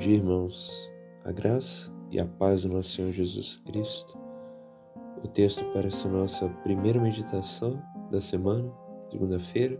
[0.00, 0.90] dia, irmãos.
[1.26, 4.18] A graça e a paz do nosso Senhor Jesus Cristo.
[5.22, 7.78] O texto para essa nossa primeira meditação
[8.10, 8.72] da semana,
[9.10, 9.78] segunda-feira,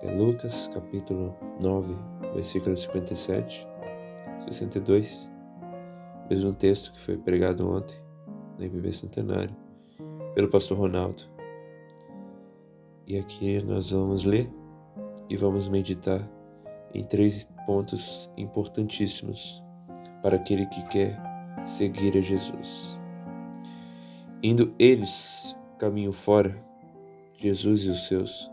[0.00, 1.92] é Lucas, capítulo 9,
[2.34, 3.66] versículo 57,
[4.44, 5.28] 62.
[6.30, 7.96] Mesmo texto que foi pregado ontem
[8.60, 9.56] na IBB Centenário
[10.36, 11.24] pelo pastor Ronaldo.
[13.08, 14.48] E aqui nós vamos ler
[15.28, 16.22] e vamos meditar
[16.94, 19.62] em três pontos importantíssimos
[20.22, 21.20] para aquele que quer
[21.64, 22.98] seguir a Jesus.
[24.42, 26.56] Indo eles caminho fora,
[27.36, 28.50] Jesus e os seus,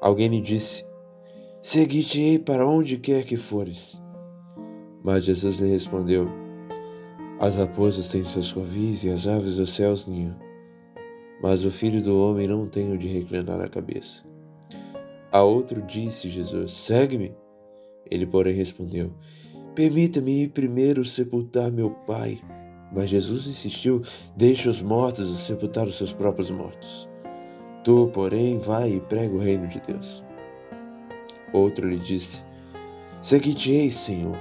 [0.00, 0.86] alguém lhe disse:
[1.62, 4.02] Segui-te-ei para onde quer que fores.
[5.02, 6.28] Mas Jesus lhe respondeu:
[7.40, 10.36] As raposas têm seus covis e as aves dos céus ninho,
[11.42, 14.24] mas o filho do homem não tem onde reclinar a cabeça.
[15.30, 17.34] A outro disse Jesus: Segue-me.
[18.10, 19.12] Ele, porém, respondeu:
[19.74, 22.40] Permita-me ir primeiro sepultar meu pai.
[22.92, 24.02] Mas Jesus insistiu:
[24.36, 27.08] Deixe os mortos sepultar os seus próprios mortos.
[27.84, 30.24] Tu, porém, vai e prega o reino de Deus.
[31.52, 32.44] Outro lhe disse:
[33.22, 34.36] Seguir-te-ei, Senhor,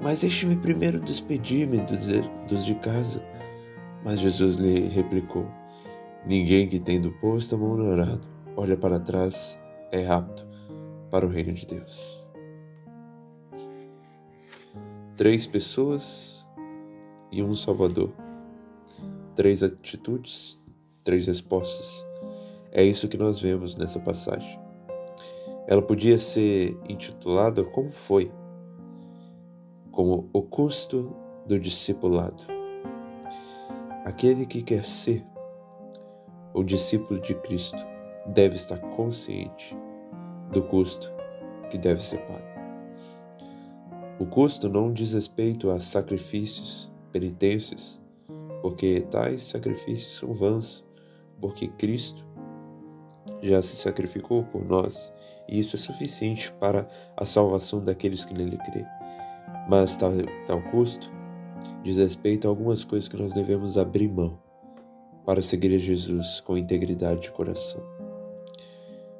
[0.00, 1.78] mas deixe-me primeiro despedir-me
[2.48, 3.22] dos de casa.
[4.04, 5.46] Mas Jesus lhe replicou:
[6.26, 9.58] Ninguém que tendo posto a mão no arado olha para trás
[9.92, 10.46] é apto
[11.10, 12.17] para o reino de Deus
[15.18, 16.48] três pessoas
[17.32, 18.12] e um Salvador.
[19.34, 20.56] Três atitudes,
[21.02, 22.06] três respostas.
[22.70, 24.60] É isso que nós vemos nessa passagem.
[25.66, 28.30] Ela podia ser intitulada como foi?
[29.90, 31.12] Como o custo
[31.46, 32.44] do discipulado.
[34.04, 35.26] Aquele que quer ser
[36.54, 37.84] o discípulo de Cristo
[38.24, 39.76] deve estar consciente
[40.52, 41.12] do custo
[41.70, 42.57] que deve ser pago.
[44.18, 48.00] O custo não diz respeito a sacrifícios, penitências,
[48.60, 50.84] porque tais sacrifícios são vãos,
[51.40, 52.26] porque Cristo
[53.40, 55.12] já se sacrificou por nós,
[55.48, 58.84] e isso é suficiente para a salvação daqueles que nele crê.
[59.68, 60.10] Mas tal,
[60.46, 61.08] tal custo
[61.84, 64.36] diz respeito a algumas coisas que nós devemos abrir mão
[65.24, 67.80] para seguir a Jesus com integridade de coração.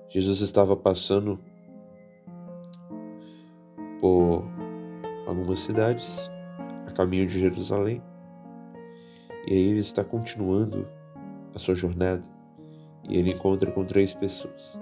[0.09, 1.39] Jesus estava passando
[4.01, 4.58] por
[5.29, 6.31] algumas cidades
[6.87, 8.03] a caminho de Jerusalém.
[9.47, 10.89] E aí ele está continuando
[11.55, 12.25] a sua jornada
[13.09, 14.81] e ele encontra com três pessoas.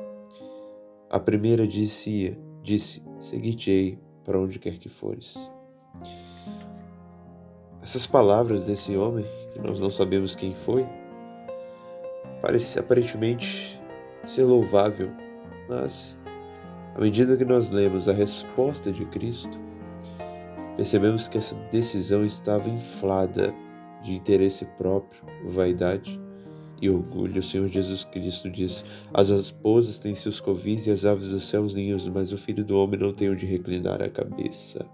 [1.10, 5.50] A primeira disse, disse: Segui-te-ei para onde quer que fores.
[7.82, 10.84] Essas palavras desse homem, que nós não sabemos quem foi,
[12.42, 13.80] parece aparentemente
[14.24, 15.10] ser louvável,
[15.68, 16.18] mas
[16.96, 19.66] à medida que nós lemos a resposta de Cristo,
[20.76, 23.54] Percebemos que essa decisão estava inflada
[24.03, 26.20] de interesse próprio, vaidade
[26.81, 27.41] e orgulho.
[27.41, 28.84] O Senhor Jesus Cristo diz:
[29.15, 32.76] As raposas têm seus covis e as aves dos céus ninhos, mas o filho do
[32.76, 34.86] homem não tem onde reclinar a cabeça.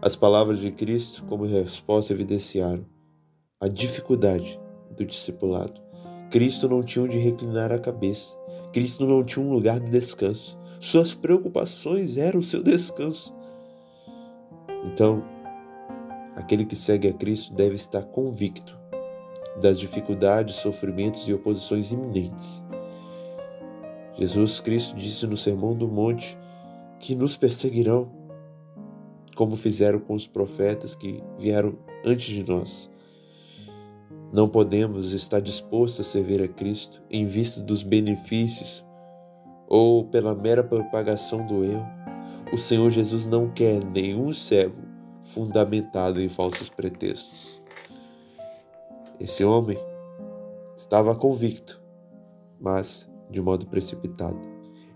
[0.00, 2.84] As palavras de Cristo, como resposta, evidenciaram
[3.60, 4.60] a dificuldade
[4.96, 5.80] do discipulado.
[6.30, 8.36] Cristo não tinha onde reclinar a cabeça.
[8.72, 10.58] Cristo não tinha um lugar de descanso.
[10.80, 13.34] Suas preocupações eram o seu descanso.
[14.84, 15.22] Então,
[16.36, 18.78] aquele que segue a Cristo deve estar convicto
[19.60, 22.64] das dificuldades, sofrimentos e oposições iminentes.
[24.16, 26.38] Jesus Cristo disse no Sermão do Monte
[27.00, 28.10] que nos perseguirão,
[29.34, 32.90] como fizeram com os profetas que vieram antes de nós.
[34.32, 38.84] Não podemos estar dispostos a servir a Cristo em vista dos benefícios
[39.68, 41.82] ou pela mera propagação do eu.
[42.52, 44.82] O Senhor Jesus não quer nenhum servo
[45.22, 47.62] fundamentado em falsos pretextos.
[49.18, 49.78] Esse homem
[50.76, 51.82] estava convicto,
[52.60, 54.38] mas de modo precipitado.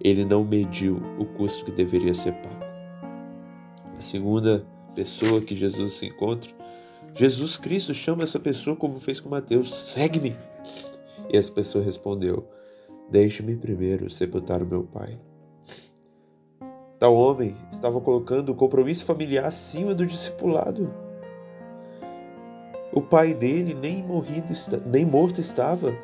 [0.00, 2.64] Ele não mediu o custo que deveria ser pago.
[3.96, 6.50] A segunda pessoa que Jesus se encontra,
[7.14, 10.36] Jesus Cristo chama essa pessoa como fez com Mateus: segue-me.
[11.32, 12.46] E essa pessoa respondeu:
[13.10, 15.18] Deixe-me primeiro sepultar o meu pai.
[16.98, 20.92] Tal homem estava colocando o compromisso familiar acima do discipulado.
[22.92, 24.52] O pai dele nem morrido,
[24.86, 25.94] nem morto estava,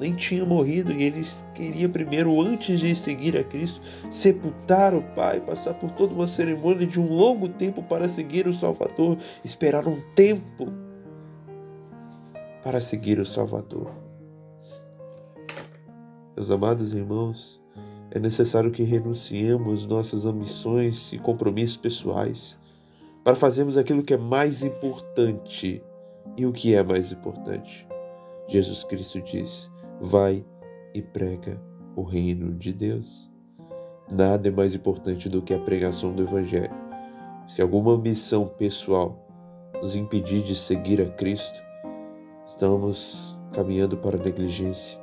[0.00, 3.80] nem tinha morrido, e ele queria primeiro, antes de seguir a Cristo,
[4.10, 8.54] sepultar o pai, passar por toda uma cerimônia de um longo tempo para seguir o
[8.54, 10.72] Salvador, esperar um tempo
[12.62, 13.90] para seguir o Salvador.
[16.34, 17.61] Meus amados irmãos,
[18.14, 22.58] É necessário que renunciemos nossas ambições e compromissos pessoais
[23.24, 25.82] para fazermos aquilo que é mais importante.
[26.36, 27.88] E o que é mais importante?
[28.46, 30.44] Jesus Cristo diz: Vai
[30.92, 31.58] e prega
[31.96, 33.30] o reino de Deus.
[34.12, 36.70] Nada é mais importante do que a pregação do Evangelho.
[37.46, 39.26] Se alguma ambição pessoal
[39.80, 41.62] nos impedir de seguir a Cristo,
[42.44, 45.01] estamos caminhando para a negligência.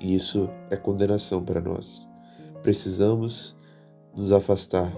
[0.00, 2.06] E isso é condenação para nós.
[2.62, 3.56] Precisamos
[4.14, 4.92] nos afastar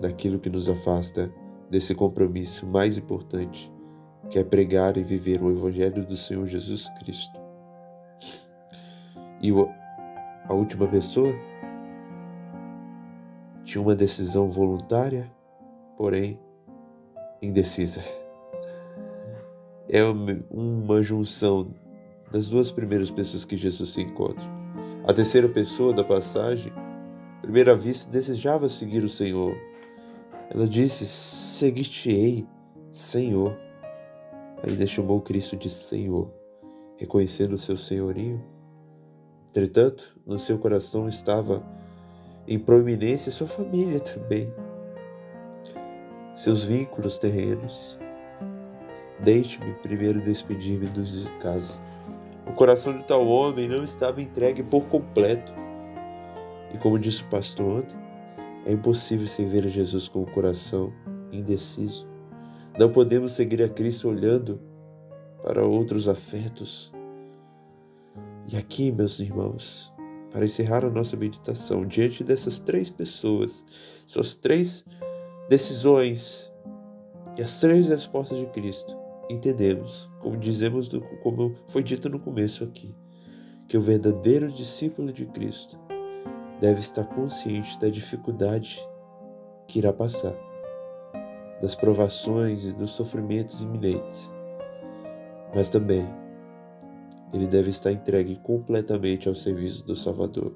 [0.00, 1.32] daquilo que nos afasta
[1.70, 3.72] desse compromisso mais importante,
[4.30, 7.38] que é pregar e viver o Evangelho do Senhor Jesus Cristo.
[9.40, 9.50] E
[10.48, 11.32] a última pessoa
[13.64, 15.30] tinha uma decisão voluntária,
[15.96, 16.40] porém
[17.42, 18.02] indecisa.
[19.88, 20.02] É
[20.50, 21.74] uma junção
[22.30, 24.46] das duas primeiras pessoas que Jesus se encontra.
[25.06, 26.72] A terceira pessoa da passagem,
[27.38, 29.56] à primeira vista, desejava seguir o Senhor.
[30.50, 32.46] Ela disse: Seguir-te-ei,
[32.92, 33.56] Senhor.
[34.66, 36.30] Ainda chamou Cristo de Senhor,
[36.96, 38.42] reconhecendo o seu senhorio.
[39.50, 41.62] Entretanto, no seu coração estava
[42.46, 44.52] em proeminência sua família também,
[46.34, 47.98] seus vínculos terrenos.
[49.20, 51.80] Deixe-me primeiro despedir-me dos de casa.
[52.48, 55.52] O coração de tal homem não estava entregue por completo.
[56.72, 57.96] E como disse o pastor ontem,
[58.66, 60.92] é impossível servir a Jesus com o coração
[61.30, 62.08] indeciso.
[62.78, 64.60] Não podemos seguir a Cristo olhando
[65.42, 66.92] para outros afetos.
[68.50, 69.92] E aqui, meus irmãos,
[70.30, 73.64] para encerrar a nossa meditação, diante dessas três pessoas,
[74.06, 74.84] suas três
[75.48, 76.52] decisões
[77.36, 78.97] e as três respostas de Cristo,
[79.28, 80.88] entendemos, como dizemos,
[81.22, 82.94] como foi dito no começo aqui,
[83.68, 85.78] que o verdadeiro discípulo de Cristo
[86.60, 88.80] deve estar consciente da dificuldade
[89.66, 90.34] que irá passar,
[91.60, 94.32] das provações e dos sofrimentos iminentes,
[95.54, 96.06] mas também
[97.32, 100.54] ele deve estar entregue completamente ao serviço do Salvador.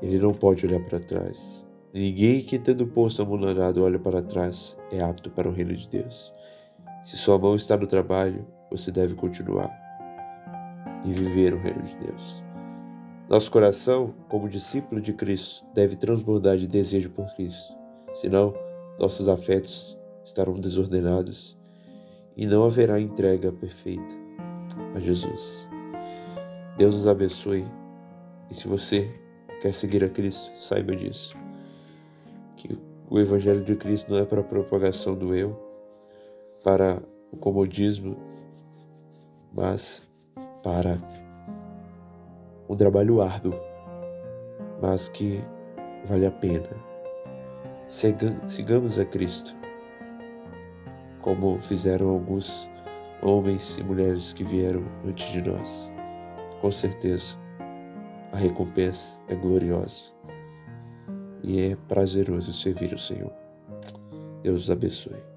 [0.00, 1.66] Ele não pode olhar para trás.
[1.92, 3.40] Ninguém que tendo posto a mão
[3.82, 6.32] olha para trás é apto para o reino de Deus.
[7.02, 9.70] Se sua mão está no trabalho, você deve continuar
[11.04, 12.42] e viver o reino de Deus.
[13.28, 17.74] Nosso coração, como discípulo de Cristo, deve transbordar de desejo por Cristo.
[18.14, 18.54] Senão,
[19.00, 21.56] nossos afetos estarão desordenados
[22.36, 24.14] e não haverá entrega perfeita
[24.94, 25.68] a Jesus.
[26.76, 27.66] Deus nos abençoe.
[28.50, 29.10] E se você
[29.60, 31.36] quer seguir a Cristo, saiba disso.
[32.56, 32.78] Que
[33.10, 35.65] o Evangelho de Cristo não é para a propagação do eu,
[36.66, 38.16] para o comodismo,
[39.54, 40.12] mas
[40.64, 40.98] para
[42.68, 43.54] um trabalho árduo,
[44.82, 45.40] mas que
[46.06, 46.68] vale a pena.
[47.86, 49.54] Sigamos a Cristo,
[51.22, 52.68] como fizeram alguns
[53.22, 55.88] homens e mulheres que vieram antes de nós.
[56.60, 57.38] Com certeza,
[58.32, 60.10] a recompensa é gloriosa
[61.44, 63.32] e é prazeroso servir o Senhor.
[64.42, 65.35] Deus os abençoe.